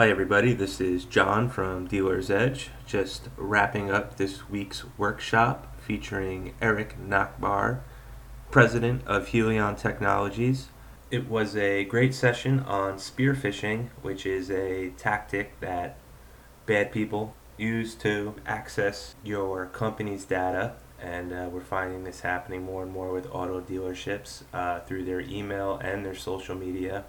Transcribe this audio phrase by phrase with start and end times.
[0.00, 0.52] Hi, everybody.
[0.52, 7.80] This is John from Dealer's Edge, just wrapping up this week's workshop featuring Erik Nachbahr,
[8.48, 10.68] president of Helion Technologies.
[11.10, 15.98] It was a great session on spearphishing, which is a tactic that
[16.64, 20.74] bad people use to access your company's data.
[21.02, 25.22] And uh, we're finding this happening more and more with auto dealerships uh, through their
[25.22, 27.04] email and their social media.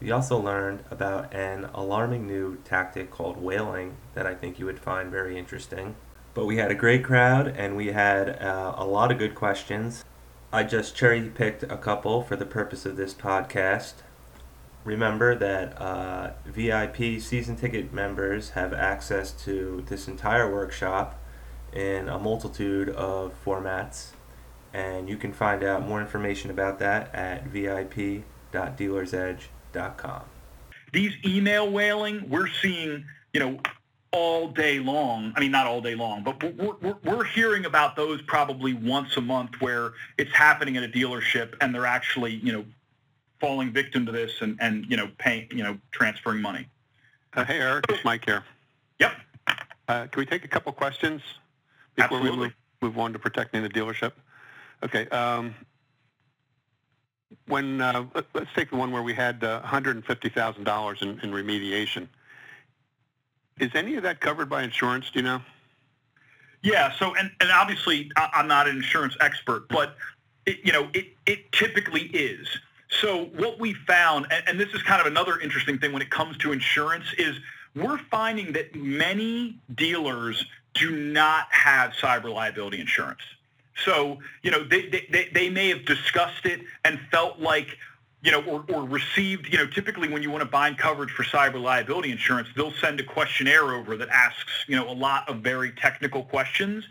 [0.00, 4.78] We also learned about an alarming new tactic called whaling that I think you would
[4.78, 5.94] find very interesting.
[6.34, 10.04] But we had a great crowd and we had uh, a lot of good questions.
[10.52, 13.94] I just cherry picked a couple for the purpose of this podcast.
[14.84, 21.18] Remember that uh, VIP season ticket members have access to this entire workshop
[21.72, 24.10] in a multitude of formats,
[24.72, 29.53] and you can find out more information about that at vip.dealersedge.com
[30.94, 33.58] these email whaling, we're seeing, you know,
[34.12, 35.32] all day long.
[35.36, 39.16] I mean, not all day long, but we're, we're, we're hearing about those probably once
[39.16, 42.64] a month where it's happening at a dealership and they're actually, you know,
[43.40, 46.68] falling victim to this and, and you know, paying, you know, transferring money.
[47.34, 48.44] Uh, hey, Erik, it's Mike here.
[49.00, 49.12] Yep.
[49.88, 51.20] Uh, can we take a couple questions
[51.96, 52.38] before Absolutely.
[52.38, 54.12] we move, move on to protecting the dealership?
[54.84, 55.08] Okay.
[55.08, 55.56] Um,
[57.46, 62.08] when uh, let- let's take the one where we had uh, $150,000 in, in remediation.
[63.60, 65.10] Is any of that covered by insurance?
[65.10, 65.40] Do you know?
[66.62, 66.92] Yeah.
[66.98, 69.96] So, and, and obviously I'm not an insurance expert, but
[70.46, 72.48] it, you know, it, it typically is.
[73.00, 76.10] So what we found, and, and this is kind of another interesting thing when it
[76.10, 77.36] comes to insurance is
[77.74, 83.20] we're finding that many dealers do not have cyber liability insurance.
[83.84, 87.76] So, you know, they, they, they- may have discussed it and felt like,
[88.22, 91.22] you know, or, or received, you know, typically when you want to bind coverage for
[91.24, 95.38] cyber liability insurance, they'll send a questionnaire over that asks, you know, a lot of
[95.38, 96.84] very technical questions.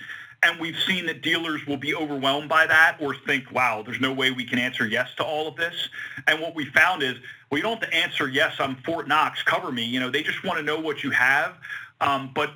[0.44, 4.12] And we've seen that dealers will be overwhelmed by that or think, wow, there's no
[4.14, 5.90] way we can answer yes to all of this.
[6.28, 7.16] And what we found is,
[7.50, 9.84] well, you don't have to answer yes, I'm Fort Knox, cover me.
[9.86, 11.56] You know, they just want to know what you have.
[12.02, 12.54] Um, but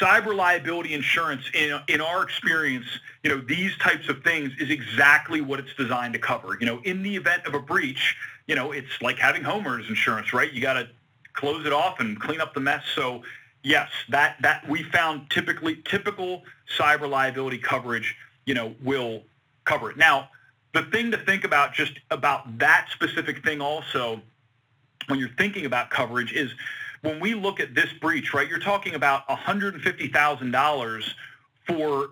[0.00, 2.86] cyber liability insurance, in, in our experience,
[3.22, 6.56] you know, these types of things is exactly what it's designed to cover.
[6.58, 10.32] You know, in the event of a breach, you know, it's like having homeowners insurance,
[10.32, 10.52] right?
[10.52, 10.88] You got to
[11.34, 12.82] close it off and clean up the mess.
[12.94, 13.22] So
[13.62, 16.42] yes, that, that we found typically typical
[16.78, 19.22] cyber liability coverage, you know, will
[19.64, 19.96] cover it.
[19.96, 20.30] Now,
[20.72, 24.20] the thing to think about just about that specific thing also
[25.06, 26.50] when you're thinking about coverage is
[27.04, 31.04] when we look at this breach, right, you're talking about $150,000
[31.66, 32.10] for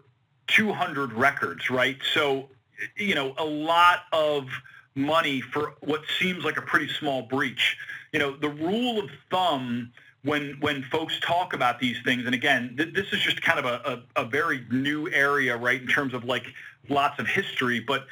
[0.49, 1.97] 200 records, right?
[2.13, 2.49] So,
[2.97, 4.49] you know, a lot of
[4.95, 7.77] money for what seems like a pretty small breach.
[8.13, 9.93] You know, the rule of thumb
[10.25, 13.65] when when folks talk about these things, and again, th- this is just kind of
[13.65, 16.45] a, a, a very new area, right, in terms of like
[16.89, 18.07] lots of history, but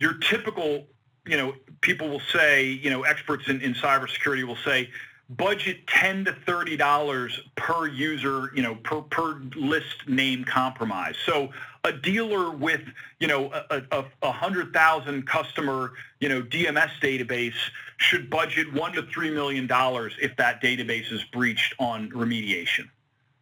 [0.00, 0.86] your typical,
[1.26, 4.88] you know, people will say, you know, experts in, in cybersecurity will say,
[5.36, 11.16] budget 10 to 30 dollars per user you know per per list name compromise.
[11.24, 11.50] So
[11.84, 12.82] a dealer with
[13.20, 17.54] you know a, a, a hundred thousand customer you know dms database
[17.98, 22.88] should budget one to three million dollars if that database is breached on remediation.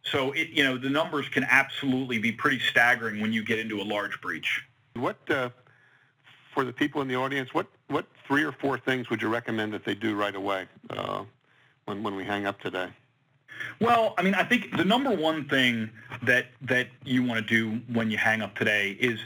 [0.03, 3.81] So it you know the numbers can absolutely be pretty staggering when you get into
[3.81, 4.63] a large breach.
[4.93, 5.49] What uh,
[6.53, 7.53] for the people in the audience?
[7.53, 10.67] What what three or four things would you recommend that they do right away?
[10.89, 11.23] Uh,
[11.85, 12.89] when when we hang up today?
[13.79, 15.89] Well, I mean, I think the number one thing
[16.23, 19.19] that that you want to do when you hang up today is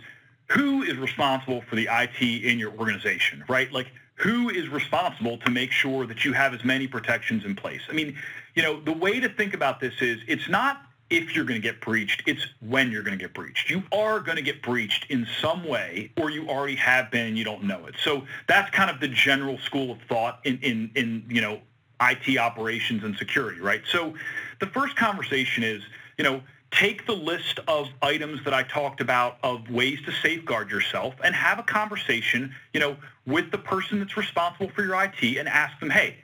[0.50, 3.72] who is responsible for the IT in your organization, right?
[3.72, 7.82] Like who is responsible to make sure that you have as many protections in place?
[7.90, 8.16] I mean,
[8.56, 11.68] you know, the way to think about this is it's not if you're going to
[11.68, 13.70] get breached, it's when you're going to get breached.
[13.70, 17.38] You are going to get breached in some way or you already have been and
[17.38, 17.96] you don't know it.
[18.04, 21.60] So that's kind of the general school of thought in in in, you know,
[22.02, 23.82] IT operations and security, right?
[23.92, 24.14] So
[24.60, 25.82] the first conversation is,
[26.18, 26.42] you know,
[26.72, 31.34] take the list of items that I talked about of ways to safeguard yourself and
[31.34, 35.80] have a conversation, you know, with the person that's responsible for your IT and ask
[35.80, 36.18] them, hey,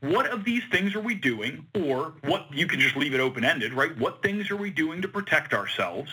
[0.00, 1.66] what of these things are we doing?
[1.74, 3.96] Or what, you can just leave it open-ended, right?
[3.98, 6.10] What things are we doing to protect ourselves,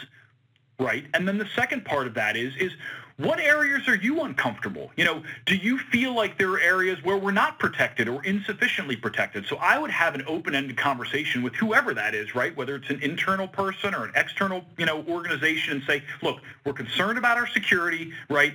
[0.81, 1.05] right?
[1.13, 2.71] And then the second part of that is, is
[3.17, 4.91] what areas are you uncomfortable?
[4.95, 8.95] You know, do you feel like there are areas where we're not protected or insufficiently
[8.95, 9.45] protected?
[9.45, 12.55] So I would have an open-ended conversation with whoever that is, right?
[12.57, 16.73] Whether it's an internal person or an external, you know, organization and say, look, we're
[16.73, 18.53] concerned about our security, right?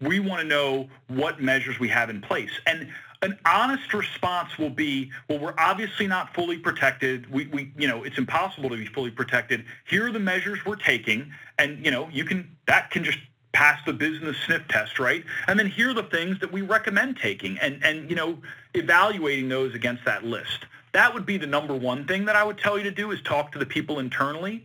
[0.00, 2.52] We want to know what measures we have in place.
[2.66, 2.88] And
[3.22, 7.30] an honest response will be, well, we're obviously not fully protected.
[7.32, 9.64] We, we, you know, it's impossible to be fully protected.
[9.88, 13.18] Here are the measures we're taking, and you know, you can that can just
[13.52, 15.24] pass the business sniff test, right?
[15.46, 18.38] And then here are the things that we recommend taking, and and you know,
[18.74, 20.66] evaluating those against that list.
[20.92, 23.20] That would be the number one thing that I would tell you to do is
[23.22, 24.64] talk to the people internally.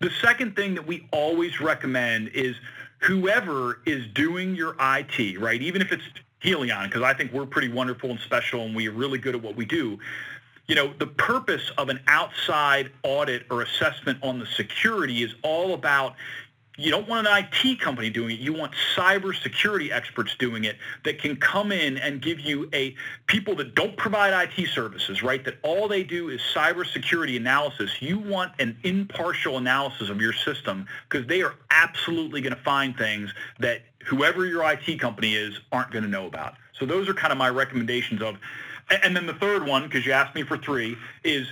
[0.00, 2.54] The second thing that we always recommend is
[3.00, 5.60] whoever is doing your IT, right?
[5.60, 6.04] Even if it's
[6.42, 9.56] Helion, because I think we're pretty wonderful and special and we're really good at what
[9.56, 9.98] we do.
[10.66, 15.74] You know, the purpose of an outside audit or assessment on the security is all
[15.74, 16.14] about
[16.78, 18.38] you don't want an IT company doing it.
[18.38, 22.94] You want cybersecurity experts doing it that can come in and give you a
[23.26, 25.44] people that don't provide IT services, right?
[25.44, 28.00] That all they do is cybersecurity analysis.
[28.00, 32.96] You want an impartial analysis of your system because they are absolutely going to find
[32.96, 36.54] things that whoever your IT company is aren't going to know about.
[36.78, 38.36] So those are kind of my recommendations of.
[39.02, 41.48] And then the third one, because you asked me for three, is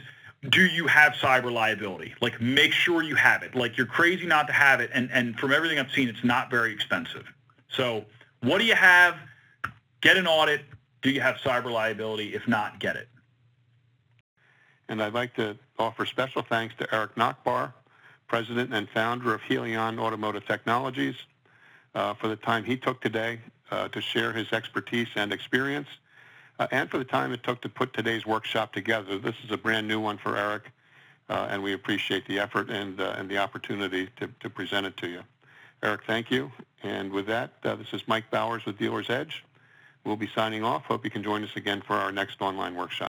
[0.49, 2.15] do you have cyber liability?
[2.21, 3.55] Like make sure you have it.
[3.55, 4.91] Like you're crazy not to have it.
[4.93, 7.25] And, and from everything I've seen, it's not very expensive.
[7.69, 8.05] So
[8.43, 9.17] what do you have?
[10.01, 10.63] Get an audit.
[11.03, 12.35] Do you have cyber liability?
[12.35, 13.09] If not, get it.
[14.89, 17.73] And I'd like to offer special thanks to Erik Nachbahr,
[18.29, 21.17] President and founder of Helion Automotive Technologies,
[21.95, 23.41] uh, for the time he took today
[23.71, 25.89] uh, to share his expertise and experience
[26.59, 29.19] uh, and for the time it took to put today's workshop together.
[29.19, 30.71] This is a brand new one for Erik,
[31.29, 34.97] uh, and we appreciate the effort and, uh, and the opportunity to, to present it
[34.99, 35.21] to you.
[35.83, 36.51] Erik, thank you.
[36.83, 39.45] And with that, uh, this is Mike Bowers with Dealer's Edge.
[40.05, 40.85] We'll be signing off.
[40.85, 43.11] Hope you can join us again for our next online workshop.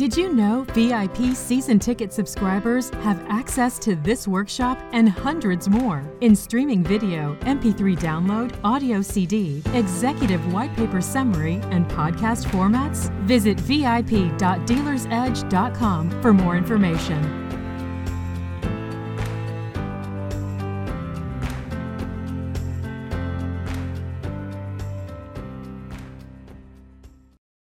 [0.00, 6.02] Did you know VIP season ticket subscribers have access to this workshop and hundreds more
[6.22, 13.10] in streaming video, MP3 download, audio CD, executive white paper summary, and podcast formats?
[13.26, 17.49] Visit vip.dealersedge.com for more information.